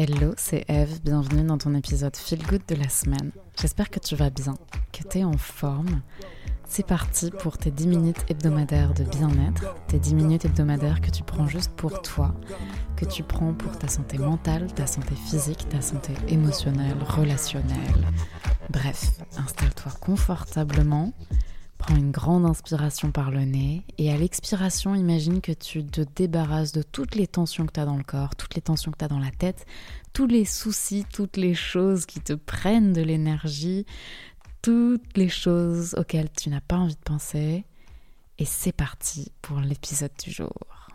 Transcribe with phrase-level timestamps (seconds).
[0.00, 3.32] Hello, c'est Eve, bienvenue dans ton épisode Feel Good de la semaine.
[3.60, 4.54] J'espère que tu vas bien,
[4.92, 6.02] que tu es en forme.
[6.68, 11.24] C'est parti pour tes 10 minutes hebdomadaires de bien-être, tes 10 minutes hebdomadaires que tu
[11.24, 12.32] prends juste pour toi,
[12.94, 18.06] que tu prends pour ta santé mentale, ta santé physique, ta santé émotionnelle, relationnelle.
[18.70, 21.12] Bref, installe-toi confortablement
[21.78, 26.72] Prends une grande inspiration par le nez et à l'expiration, imagine que tu te débarrasses
[26.72, 29.04] de toutes les tensions que tu as dans le corps, toutes les tensions que tu
[29.04, 29.64] as dans la tête,
[30.12, 33.86] tous les soucis, toutes les choses qui te prennent de l'énergie,
[34.60, 37.64] toutes les choses auxquelles tu n'as pas envie de penser.
[38.38, 40.87] Et c'est parti pour l'épisode du jour.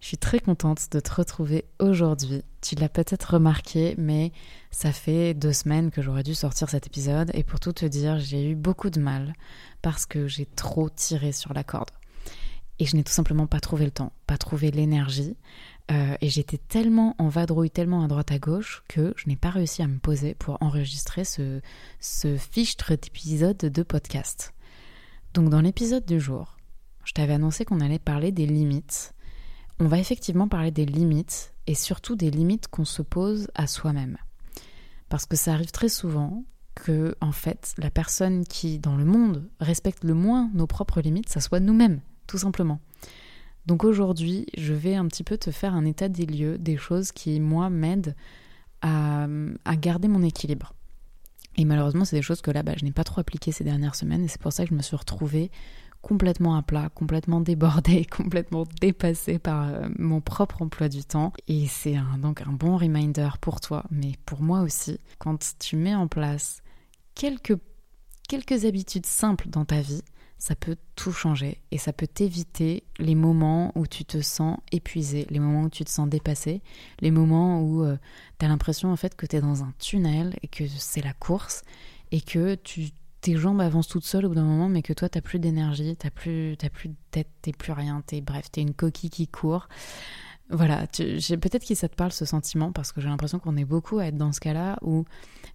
[0.00, 2.42] Je suis très contente de te retrouver aujourd'hui.
[2.62, 4.32] Tu l'as peut-être remarqué, mais
[4.70, 8.18] ça fait deux semaines que j'aurais dû sortir cet épisode et pour tout te dire,
[8.18, 9.34] j'ai eu beaucoup de mal
[9.82, 11.90] parce que j'ai trop tiré sur la corde.
[12.78, 15.36] Et je n'ai tout simplement pas trouvé le temps, pas trouvé l'énergie.
[15.90, 19.50] Euh, et j'étais tellement en vadrouille, tellement à droite à gauche, que je n'ai pas
[19.50, 21.60] réussi à me poser pour enregistrer ce,
[21.98, 24.54] ce fichtre d'épisode de podcast.
[25.34, 26.56] Donc dans l'épisode du jour,
[27.04, 29.12] je t'avais annoncé qu'on allait parler des limites
[29.80, 34.18] on va effectivement parler des limites et surtout des limites qu'on se pose à soi-même.
[35.08, 39.48] Parce que ça arrive très souvent que, en fait, la personne qui, dans le monde,
[39.58, 42.80] respecte le moins nos propres limites, ça soit nous-mêmes, tout simplement.
[43.66, 47.10] Donc aujourd'hui, je vais un petit peu te faire un état des lieux, des choses
[47.10, 48.14] qui, moi, m'aident
[48.82, 49.26] à,
[49.78, 50.74] garder mon équilibre.
[51.56, 53.94] Et malheureusement, c'est des choses que là, bah, je n'ai pas trop appliquées ces dernières
[53.94, 55.50] semaines, et c'est pour ça que je me suis retrouvée
[56.02, 61.32] complètement à plat, complètement débordée, complètement dépassée par euh, mon propre emploi du temps.
[61.48, 65.94] Et c'est donc un bon reminder pour toi, mais pour moi aussi, quand tu mets
[65.94, 66.62] en place
[67.14, 67.58] quelques,
[68.28, 70.02] quelques habitudes simples dans ta vie,
[70.40, 75.26] ça peut tout changer et ça peut t'éviter les moments où tu te sens épuisé,
[75.28, 76.62] les moments où tu te sens dépassé,
[77.00, 77.98] les moments où euh,
[78.38, 81.12] tu as l'impression en fait que tu es dans un tunnel et que c'est la
[81.12, 81.62] course
[82.10, 82.88] et que tu
[83.20, 85.96] tes jambes avancent toutes seules au bout d'un moment, mais que toi, t'as plus d'énergie,
[85.96, 89.28] t'as plus, t'as plus de tête, t'es plus rien, t'es bref, t'es une coquille qui
[89.28, 89.68] court.
[90.52, 94.00] Voilà, peut-être que ça te parle ce sentiment parce que j'ai l'impression qu'on est beaucoup
[94.00, 95.04] à être dans ce cas-là où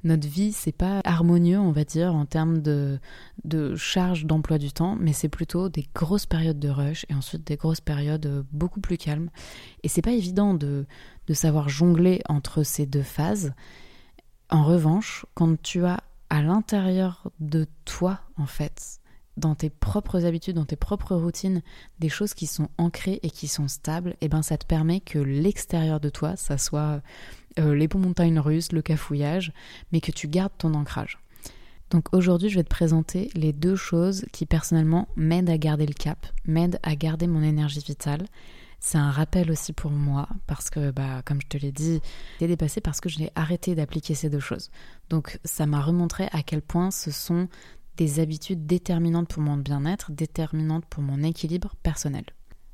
[0.06, 2.98] notre vie c'est pas harmonieux, on va dire, en termes de,
[3.44, 7.46] de charge d'emploi du temps, mais c'est plutôt des grosses périodes de rush et ensuite
[7.46, 9.30] des grosses périodes beaucoup plus calmes.
[9.84, 10.86] Et c'est pas évident de,
[11.28, 13.52] de savoir jongler entre ces deux phases.
[14.50, 16.00] En revanche, quand tu as
[16.30, 19.00] à l'intérieur de toi, en fait,
[19.38, 21.62] dans tes propres habitudes, dans tes propres routines,
[22.00, 25.02] des choses qui sont ancrées et qui sont stables, et eh ben ça te permet
[25.02, 27.02] que l'extérieur de toi, ça soit
[27.60, 29.52] euh, les montagnes russes, le cafouillage,
[29.92, 31.20] mais que tu gardes ton ancrage.
[31.92, 35.94] Donc aujourd'hui, je vais te présenter les deux choses qui personnellement m'aident à garder le
[35.94, 38.26] cap, m'aident à garder mon énergie vitale
[38.80, 42.02] c'est un rappel aussi pour moi parce que, bah, comme je te l'ai dit,
[42.40, 44.70] j'ai dépassé parce que je l'ai arrêté d'appliquer ces deux choses.
[45.10, 47.48] Donc ça m'a remontré à quel point ce sont
[47.98, 52.26] des habitudes déterminantes pour mon bien-être, déterminantes pour mon équilibre personnel.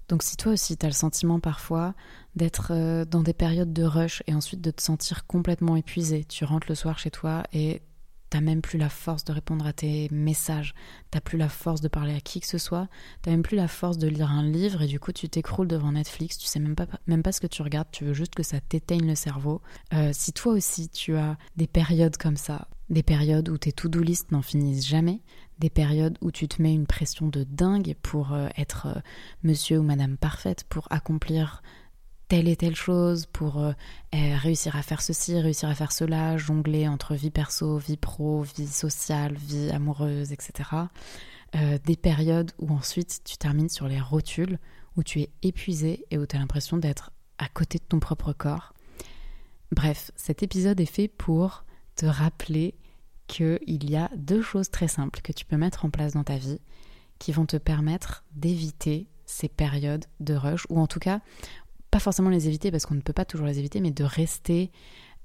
[0.09, 1.93] Donc si toi aussi tu as le sentiment parfois
[2.35, 6.43] d'être euh, dans des périodes de rush et ensuite de te sentir complètement épuisé, tu
[6.43, 7.81] rentres le soir chez toi et
[8.31, 10.73] T'as même plus la force de répondre à tes messages,
[11.11, 12.87] t'as plus la force de parler à qui que ce soit,
[13.21, 15.91] t'as même plus la force de lire un livre et du coup tu t'écroules devant
[15.91, 18.41] Netflix, tu sais même pas, même pas ce que tu regardes, tu veux juste que
[18.41, 19.61] ça t'éteigne le cerveau.
[19.93, 24.01] Euh, si toi aussi tu as des périodes comme ça, des périodes où tes to-do
[24.01, 25.21] list n'en finissent jamais,
[25.59, 28.99] des périodes où tu te mets une pression de dingue pour euh, être euh,
[29.43, 31.61] monsieur ou madame parfaite, pour accomplir
[32.31, 33.73] telle et telle chose, pour euh,
[34.13, 38.43] eh, réussir à faire ceci, réussir à faire cela, jongler entre vie perso, vie pro,
[38.43, 40.69] vie sociale, vie amoureuse, etc.
[41.57, 44.59] Euh, des périodes où ensuite tu termines sur les rotules,
[44.95, 48.31] où tu es épuisé et où tu as l'impression d'être à côté de ton propre
[48.31, 48.71] corps.
[49.73, 51.65] Bref, cet épisode est fait pour
[51.97, 52.75] te rappeler
[53.27, 56.37] qu'il y a deux choses très simples que tu peux mettre en place dans ta
[56.37, 56.61] vie
[57.19, 61.19] qui vont te permettre d'éviter ces périodes de rush, ou en tout cas
[61.91, 64.71] pas forcément les éviter parce qu'on ne peut pas toujours les éviter, mais de rester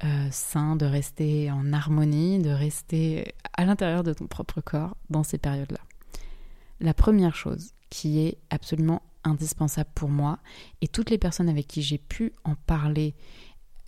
[0.04, 5.22] euh, sain, de rester en harmonie, de rester à l'intérieur de ton propre corps dans
[5.22, 5.80] ces périodes-là.
[6.80, 10.38] La première chose qui est absolument indispensable pour moi
[10.82, 13.14] et toutes les personnes avec qui j'ai pu en parler,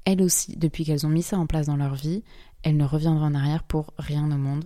[0.04, 2.22] elles aussi, depuis qu'elles ont mis ça en place dans leur vie,
[2.62, 4.64] elles ne reviendront en arrière pour rien au monde,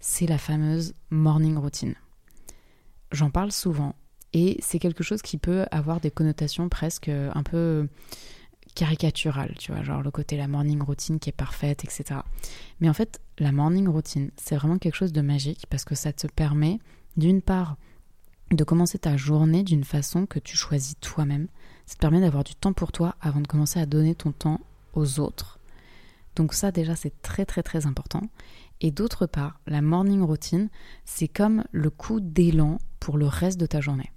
[0.00, 1.94] c'est la fameuse morning routine.
[3.10, 3.96] J'en parle souvent
[4.34, 7.88] et c'est quelque chose qui peut avoir des connotations presque un peu
[8.74, 12.20] caricaturales, tu vois, genre le côté la morning routine qui est parfaite, etc.
[12.80, 16.12] Mais en fait, la morning routine, c'est vraiment quelque chose de magique parce que ça
[16.12, 16.80] te permet,
[17.16, 17.76] d'une part,
[18.50, 21.46] de commencer ta journée d'une façon que tu choisis toi-même.
[21.86, 24.60] Ça te permet d'avoir du temps pour toi avant de commencer à donner ton temps
[24.94, 25.60] aux autres.
[26.34, 28.22] Donc ça déjà c'est très très très important.
[28.80, 30.68] Et d'autre part, la morning routine,
[31.04, 34.10] c'est comme le coup d'élan pour le reste de ta journée.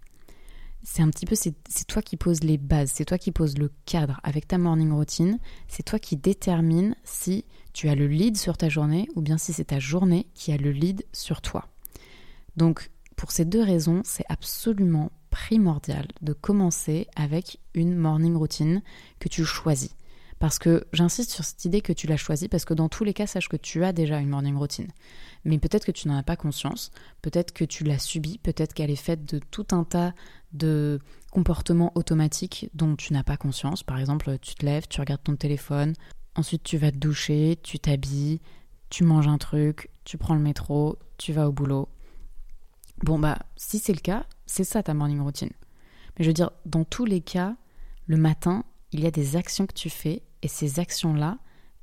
[0.90, 1.54] C'est un petit peu, c'est
[1.86, 5.38] toi qui poses les bases, c'est toi qui poses le cadre avec ta morning routine,
[5.68, 7.44] c'est toi qui détermine si
[7.74, 10.58] tu as le lead sur ta journée ou bien si c'est ta journée qui a
[10.58, 11.68] le lead sur toi.
[12.56, 18.82] Donc pour ces deux raisons, c'est absolument primordial de commencer avec une morning routine
[19.20, 19.94] que tu choisis.
[20.40, 23.14] Parce que j'insiste sur cette idée que tu l'as choisie parce que dans tous les
[23.14, 24.88] cas, sache que tu as déjà une morning routine.
[25.46, 26.92] Mais peut-être que tu n'en as pas conscience,
[27.22, 30.14] peut-être que tu l'as subie, peut-être qu'elle est faite de tout un tas
[30.54, 31.00] de
[31.32, 33.84] comportements automatiques dont tu n'as pas conscience.
[33.84, 35.94] Par exemple, tu te lèves, tu regardes ton téléphone,
[36.36, 38.40] ensuite tu vas te doucher, tu t'habilles,
[38.90, 41.90] tu manges un truc, tu prends le métro, tu vas au boulot.
[43.04, 45.52] Bon bah, si c'est le cas, c'est ça ta morning routine.
[46.18, 47.56] Mais je veux dire, dans tous les cas,
[48.08, 51.38] le matin, il y a des actions que tu fais et ces actions-là,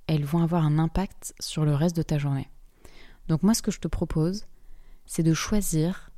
[0.06, 2.50] elles vont avoir un impact sur le reste de ta journée.
[3.28, 4.46] Donc moi, ce que je te propose,
[5.06, 6.10] c'est de choisir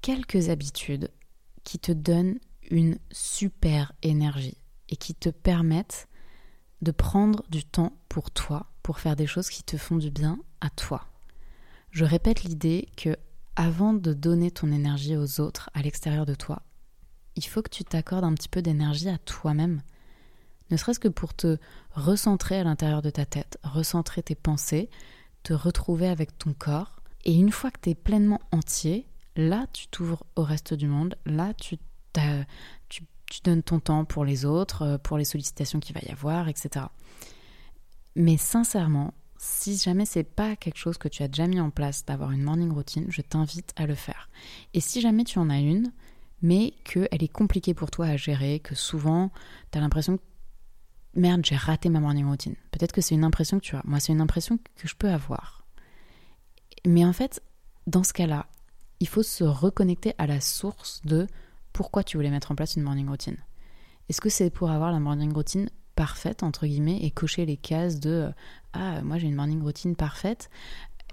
[0.00, 1.10] quelques habitudes
[1.64, 2.38] qui te donnent
[2.70, 4.58] une super énergie
[4.88, 6.08] et qui te permettent
[6.82, 10.38] de prendre du temps pour toi, pour faire des choses qui te font du bien
[10.60, 11.06] à toi.
[11.90, 13.16] Je répète l'idée que
[13.56, 16.62] avant de donner ton énergie aux autres à l'extérieur de toi,
[17.36, 19.82] il faut que tu t'accordes un petit peu d'énergie à toi-même.
[20.70, 21.58] Ne serait-ce que pour te
[21.92, 24.88] recentrer à l'intérieur de ta tête, recentrer tes pensées,
[25.42, 27.00] te retrouver avec ton corps.
[27.24, 29.06] Et une fois que tu es pleinement entier,
[29.36, 31.78] là tu t'ouvres au reste du monde, là tu,
[32.88, 33.02] tu,
[33.42, 36.86] donnes ton temps pour les autres, euh, pour les sollicitations qu'il va y avoir, etc.
[38.14, 42.04] Mais sincèrement, si jamais c'est pas quelque chose que tu as déjà mis en place
[42.04, 44.28] d'avoir une morning routine, je t'invite à le faire.
[44.72, 45.92] Et si jamais tu en as une,
[46.42, 49.30] mais qu'elle est compliquée pour toi à gérer, que souvent
[49.72, 50.22] tu as l'impression que
[51.16, 52.56] merde, j'ai raté ma morning routine.
[52.70, 53.82] Peut-être que c'est une impression que tu as.
[53.84, 55.64] Moi, c'est une impression que je peux avoir.
[56.86, 57.42] Mais en fait,
[57.86, 58.46] dans ce cas-là,
[59.00, 61.26] il faut se reconnecter à la source de
[61.72, 63.36] pourquoi tu voulais mettre en place une morning routine.
[64.08, 68.00] Est-ce que c'est pour avoir la morning routine parfaite, entre guillemets, et cocher les cases
[68.00, 68.30] de euh,
[68.72, 70.50] Ah, moi j'ai une morning routine parfaite,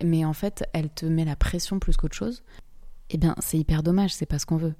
[0.04, 2.44] mais en fait, elle te met la pression plus qu'autre chose?
[3.10, 4.76] Eh bien, c'est hyper dommage, c'est pas ce qu'on veut.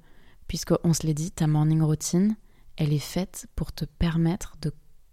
[0.48, 2.36] Puisqu'on se l'est dit, ta morning routine,
[2.76, 4.72] elle est faite pour te permettre de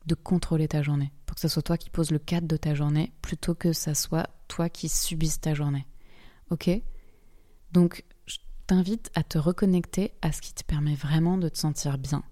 [0.10, 2.74] de contrôler ta journée, pour que ce soit toi qui poses le cadre de ta
[2.74, 5.86] journée, plutôt que ce soit toi qui subisse ta journée.
[6.50, 6.70] Ok?
[7.72, 11.98] Donc, je t'invite à te reconnecter à ce qui te permet vraiment de te sentir
[11.98, 12.24] bien.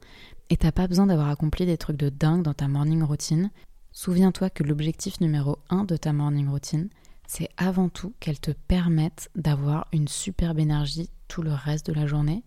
[0.50, 3.52] Et t'as pas besoin d'avoir accompli des trucs de dingue dans ta morning routine.
[3.92, 6.90] Souviens-toi que l'objectif numéro un de ta morning routine,
[7.28, 12.08] c'est avant tout qu'elle te permette d'avoir une superbe énergie tout le reste de la
[12.08, 12.44] journée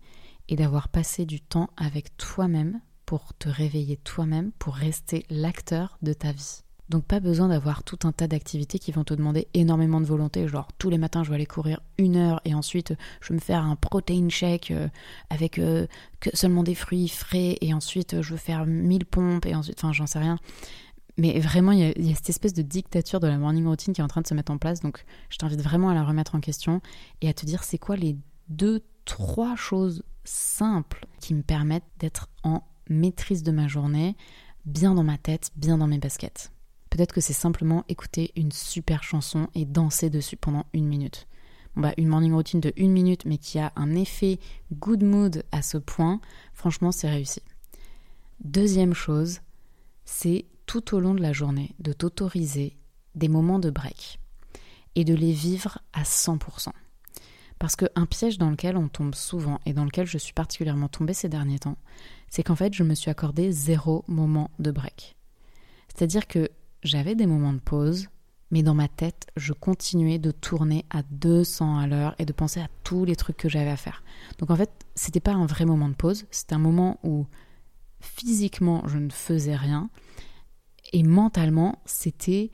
[0.49, 2.81] et d'avoir passé du temps avec toi-même
[3.11, 6.61] pour te réveiller toi-même, pour rester l'acteur de ta vie.
[6.87, 10.47] Donc pas besoin d'avoir tout un tas d'activités qui vont te demander énormément de volonté,
[10.47, 13.41] genre tous les matins je vais aller courir une heure et ensuite je vais me
[13.41, 14.87] faire un protein shake euh,
[15.29, 15.87] avec euh,
[16.33, 20.07] seulement des fruits frais et ensuite je vais faire mille pompes et ensuite, enfin j'en
[20.07, 20.39] sais rien.
[21.17, 23.65] Mais vraiment, il y, a, il y, a, cette espèce de dictature de la morning
[23.65, 24.79] routine qui est en train de se mettre en place.
[24.79, 26.79] Donc, je t'invite vraiment à la remettre en question
[27.19, 28.15] et à te dire c'est quoi les
[28.47, 34.15] deux, trois choses simples qui me permettent d'être en maîtrise de ma journée,
[34.65, 36.51] bien dans ma tête, bien dans mes baskets.
[36.89, 41.27] Peut-être que c'est simplement écouter une super chanson et danser dessus pendant une minute.
[41.77, 44.39] bah, une morning routine de une minute, mais qui a un effet
[44.73, 46.19] good mood à ce point,
[46.53, 47.41] franchement, c'est réussi.
[48.43, 49.39] Deuxième chose,
[50.03, 52.75] c'est tout au long de la journée de t'autoriser
[53.15, 54.19] des moments de break
[54.95, 56.71] et de les vivre à 100%.
[57.61, 61.13] Parce qu'un piège dans lequel on tombe souvent et dans lequel je suis particulièrement tombée
[61.13, 61.77] ces derniers temps,
[62.27, 65.15] c'est qu'en fait, je me suis accordé zéro moment de break.
[65.87, 66.49] C'est-à-dire que
[66.81, 68.07] j'avais des moments de pause,
[68.49, 72.59] mais dans ma tête, je continuais de tourner à 200 à l'heure et de penser
[72.59, 74.03] à tous les trucs que j'avais à faire.
[74.39, 77.27] Donc en fait, c'était pas un vrai moment de pause, c'était un moment où
[77.99, 79.91] physiquement, je ne faisais rien
[80.93, 82.49] et mentalement, c'était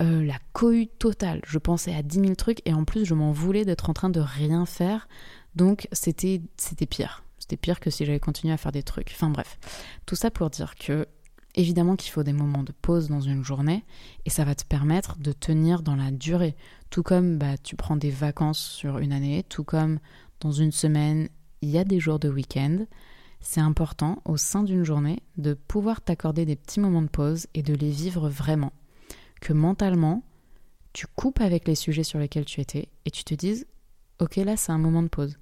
[0.00, 1.42] euh, la cohue totale.
[1.46, 4.10] Je pensais à 10 000 trucs et en plus, je m'en voulais d'être en train
[4.10, 5.08] de rien faire.
[5.54, 7.24] Donc c'était c'était pire.
[7.38, 9.10] C'était pire que si j'avais continué à faire des trucs.
[9.12, 9.58] Enfin bref,
[10.06, 11.06] tout ça pour dire que
[11.54, 13.84] évidemment qu'il faut des moments de pause dans une journée
[14.24, 16.56] et ça va te permettre de tenir dans la durée.
[16.90, 19.98] Tout comme bah, tu prends des vacances sur une année, tout comme
[20.40, 21.28] dans une semaine,
[21.60, 22.86] il y a des jours de week-end.
[23.40, 27.62] C'est important au sein d'une journée de pouvoir t'accorder des petits moments de pause et
[27.62, 28.72] de les vivre vraiment.
[29.42, 30.22] Que mentalement,
[30.94, 33.66] tu coupes avec les sujets sur lesquels tu étais et tu te dises,
[34.20, 35.36] ok là c'est un moment de pause.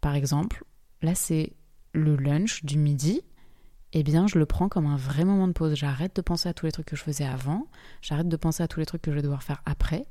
[0.00, 0.64] Par exemple,
[1.04, 1.52] Là, c'est
[1.92, 3.20] le lunch du midi.
[3.92, 5.74] eh bien, je le prends comme un vrai moment de pause.
[5.74, 7.66] J'arrête de penser à tous les trucs que je faisais avant,
[8.00, 10.06] j'arrête de penser à tous les trucs que je vais devoir faire après.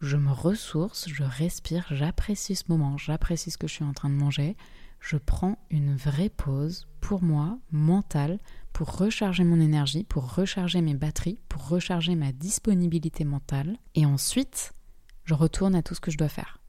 [0.00, 4.08] Je me ressource, je respire, j'apprécie ce moment, j'apprécie ce que je suis en train
[4.08, 4.56] de manger.
[5.00, 8.38] Je prends une vraie pause pour moi, mentale,
[8.72, 13.78] pour recharger mon énergie, pour recharger mes batteries, pour recharger ma disponibilité mentale.
[13.94, 14.72] Et ensuite,
[15.24, 16.60] je retourne à tout ce que je dois faire.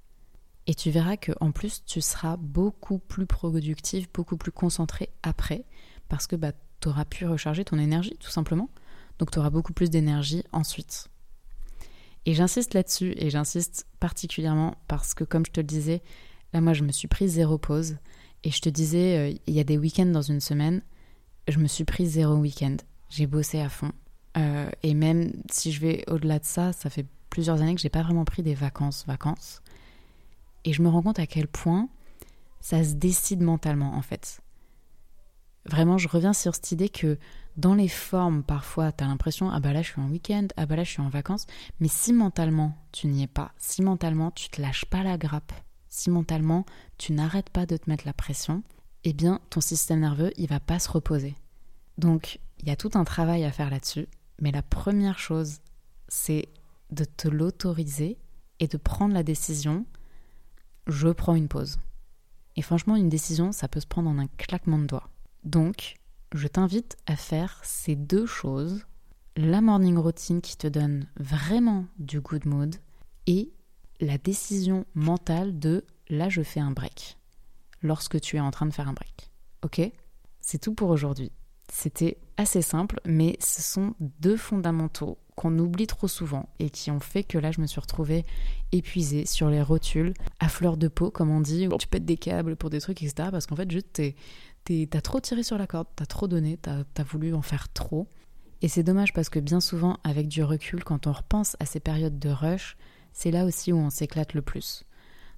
[0.67, 5.65] Et tu verras que en plus, tu seras beaucoup plus productif, beaucoup plus concentré après,
[6.09, 8.69] parce que bah, tu auras pu recharger ton énergie, tout simplement.
[9.19, 11.09] Donc tu auras beaucoup plus d'énergie ensuite.
[12.25, 16.01] Et j'insiste là-dessus, et j'insiste particulièrement parce que, comme je te le disais,
[16.53, 17.97] là, moi, je me suis pris zéro pause.
[18.43, 20.81] Et je te disais, euh, il y a des week-ends dans une semaine,
[21.47, 22.77] je me suis pris zéro week-end.
[23.09, 23.91] J'ai bossé à fond.
[24.37, 27.89] Euh, et même si je vais au-delà de ça, ça fait plusieurs années que j'ai
[27.89, 29.61] pas vraiment pris des vacances, vacances.
[30.65, 31.89] Et je me rends compte à quel point
[32.59, 34.41] ça se décide mentalement en fait.
[35.65, 37.17] Vraiment, je reviens sur cette idée que
[37.57, 40.65] dans les formes, parfois, tu as l'impression, ah bah là je suis en week-end, ah
[40.65, 41.45] bah là je suis en vacances,
[41.79, 45.51] mais si mentalement tu n'y es pas, si mentalement tu te lâches pas la grappe,
[45.97, 46.65] si mentalement
[46.97, 48.63] tu n'arrêtes pas de te mettre la pression,
[49.03, 51.35] eh bien ton système nerveux, il va pas se reposer.
[51.97, 54.07] Donc, il y a tout un travail à faire là-dessus,
[54.39, 55.59] mais la première chose,
[56.07, 56.49] c'est
[56.91, 58.17] de te l'autoriser
[58.59, 59.85] et de prendre la décision
[60.87, 61.79] je prends une pause.
[62.55, 65.09] Et franchement, une décision, ça peut se prendre en un claquement de doigts.
[65.43, 65.95] Donc,
[66.33, 68.85] je t'invite à faire ces deux choses
[69.35, 72.75] la morning routine qui te donne vraiment du good mood
[73.27, 73.51] et
[73.99, 77.17] la décision mentale de là je fais un break
[77.81, 79.31] lorsque tu es en train de faire un break.
[79.63, 79.81] Ok?
[80.39, 81.31] C'est tout pour aujourd'hui.
[81.71, 86.99] C'était assez simple, mais ce sont deux fondamentaux qu'on oublie trop souvent et qui ont
[86.99, 88.25] fait que là je me suis retrouvée
[88.71, 92.17] épuisée sur les rotules, à fleur de peau comme on dit, où tu pètes des
[92.17, 93.29] câbles pour des trucs, etc.
[93.31, 94.01] Parce qu'en fait, juste
[94.63, 98.07] t'as trop tiré sur la corde, t'as trop donné, t'as as voulu en faire trop.
[98.61, 101.79] Et c'est dommage parce que bien souvent, avec du recul, quand on repense à ces
[101.79, 102.75] périodes de rush,
[103.17, 104.83] c'est là aussi où on s'éclate le plus.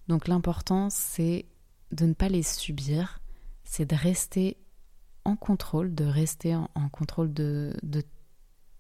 [0.09, 1.45] Donc l'important, c'est
[1.93, 3.19] de ne pas les subir,
[3.63, 4.57] c'est de rester
[5.23, 7.73] en contrôle, de rester en, contrôle de,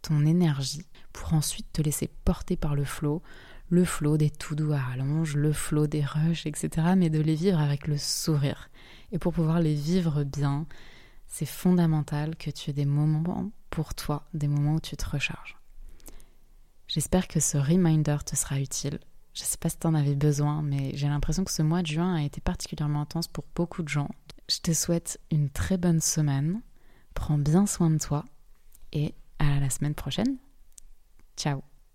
[0.01, 3.23] ton énergie pour ensuite te laisser porter par le flot,
[3.69, 6.87] le flot des tout doux à rallonge, le flot des rushs, etc.
[6.97, 8.69] Mais de les vivre avec le sourire.
[9.13, 10.67] Et pour pouvoir les vivre bien,
[11.25, 15.58] c'est fondamental que tu aies des moments pour toi, des moments où tu te recharges.
[16.89, 18.99] J'espère que ce reminder te sera utile.
[19.35, 21.83] Je ne sais pas si tu en avais besoin, mais j'ai l'impression que ce mois
[21.83, 24.09] de juin a été particulièrement intense pour beaucoup de gens.
[24.49, 26.61] Je te souhaite une très bonne semaine.
[27.13, 28.25] Prends bien soin de toi
[28.91, 30.37] et à la semaine prochaine.
[31.37, 31.68] Ciao